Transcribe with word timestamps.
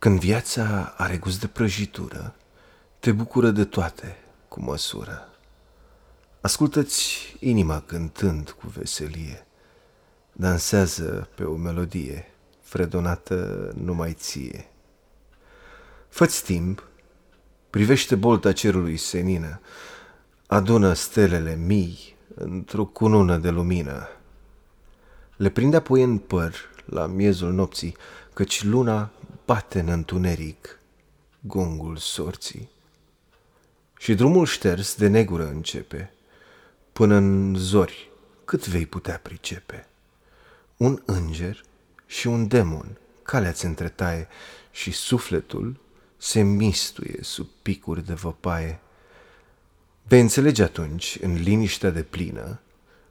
Când 0.00 0.18
viața 0.18 0.94
are 0.96 1.16
gust 1.16 1.40
de 1.40 1.46
prăjitură, 1.46 2.34
te 2.98 3.12
bucură 3.12 3.50
de 3.50 3.64
toate 3.64 4.16
cu 4.48 4.60
măsură. 4.60 5.28
Ascultă-ți 6.40 7.36
inima 7.40 7.80
cântând 7.80 8.50
cu 8.50 8.66
veselie, 8.66 9.46
dansează 10.32 11.28
pe 11.34 11.44
o 11.44 11.54
melodie 11.54 12.34
fredonată 12.60 13.70
numai 13.76 14.12
ție. 14.12 14.68
Fă-ți 16.08 16.44
timp, 16.44 16.88
privește 17.70 18.14
bolta 18.14 18.52
cerului 18.52 18.96
senină, 18.96 19.60
adună 20.46 20.92
stelele 20.92 21.54
mii 21.54 22.16
într-o 22.34 22.84
cunună 22.84 23.36
de 23.36 23.50
lumină. 23.50 24.08
Le 25.36 25.48
prinde 25.48 25.76
apoi 25.76 26.02
în 26.02 26.18
păr 26.18 26.54
la 26.84 27.06
miezul 27.06 27.52
nopții, 27.52 27.96
căci 28.32 28.64
luna 28.64 29.10
bate 29.48 29.80
în 29.80 29.88
întuneric 29.88 30.78
gongul 31.40 31.96
sorții. 31.96 32.70
Și 33.98 34.14
drumul 34.14 34.46
șters 34.46 34.94
de 34.94 35.08
negură 35.08 35.46
începe, 35.46 36.12
până 36.92 37.14
în 37.14 37.54
zori 37.56 38.10
cât 38.44 38.66
vei 38.66 38.86
putea 38.86 39.18
pricepe. 39.18 39.86
Un 40.76 41.02
înger 41.04 41.64
și 42.06 42.26
un 42.26 42.48
demon 42.48 42.98
calea-ți 43.22 43.64
întretaie 43.64 44.28
și 44.70 44.90
sufletul 44.90 45.80
se 46.16 46.42
mistuie 46.42 47.18
sub 47.22 47.48
picuri 47.62 48.06
de 48.06 48.14
văpaie. 48.14 48.80
Vei 50.02 50.20
înțelege 50.20 50.62
atunci, 50.62 51.18
în 51.20 51.34
liniștea 51.34 51.90
de 51.90 52.02
plină, 52.02 52.60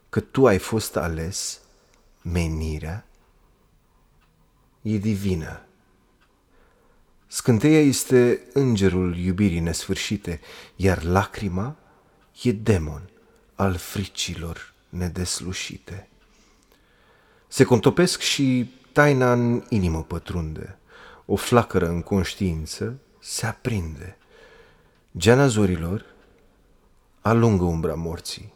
că 0.09 0.19
tu 0.19 0.47
ai 0.47 0.57
fost 0.57 0.95
ales, 0.95 1.59
menirea 2.21 3.05
e 4.81 4.97
divină. 4.97 5.61
Scânteia 7.47 7.81
este 7.81 8.41
îngerul 8.53 9.17
iubirii 9.17 9.59
nesfârșite, 9.59 10.39
iar 10.75 11.03
lacrima 11.03 11.75
e 12.43 12.51
demon 12.51 13.09
al 13.55 13.75
fricilor 13.75 14.73
nedeslușite. 14.89 16.07
Se 17.47 17.63
contopesc 17.63 18.19
și 18.19 18.73
taina 18.91 19.33
în 19.33 19.63
inimă 19.69 20.03
pătrunde, 20.03 20.77
o 21.25 21.35
flacără 21.35 21.87
în 21.87 22.01
conștiință 22.01 22.99
se 23.19 23.45
aprinde. 23.45 24.17
Geana 25.17 25.47
zorilor 25.47 26.05
alungă 27.21 27.63
umbra 27.63 27.95
morții, 27.95 28.53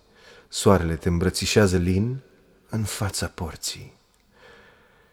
soarele 0.47 0.95
te 0.95 1.09
îmbrățișează 1.09 1.77
lin 1.77 2.19
în 2.69 2.83
fața 2.83 3.27
porții. 3.27 3.99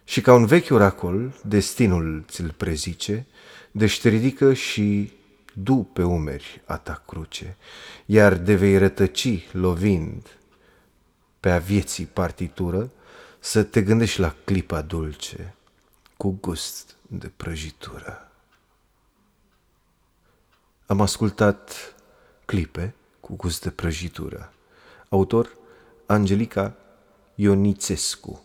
Și 0.08 0.20
ca 0.20 0.34
un 0.34 0.46
vechi 0.46 0.70
oracol, 0.70 1.34
destinul 1.44 2.24
ți-l 2.28 2.54
prezice, 2.56 3.26
deci 3.70 4.00
te 4.00 4.08
ridică 4.08 4.52
și 4.52 5.12
du 5.54 5.76
pe 5.92 6.02
umeri 6.02 6.62
a 6.64 6.76
ta 6.76 7.02
cruce, 7.06 7.56
iar 8.06 8.34
de 8.34 8.54
vei 8.54 8.78
rătăci 8.78 9.52
lovind 9.52 10.26
pe 11.40 11.50
a 11.50 11.58
vieții 11.58 12.04
partitură, 12.04 12.90
să 13.38 13.62
te 13.62 13.82
gândești 13.82 14.20
la 14.20 14.34
clipa 14.44 14.82
dulce, 14.82 15.54
cu 16.16 16.38
gust 16.40 16.96
de 17.06 17.30
prăjitură. 17.36 18.30
Am 20.86 21.00
ascultat 21.00 21.94
clipe 22.44 22.94
cu 23.20 23.36
gust 23.36 23.62
de 23.62 23.70
prăjitură. 23.70 24.52
Autor 25.08 25.56
Angelica 26.06 26.76
Ionițescu 27.34 28.42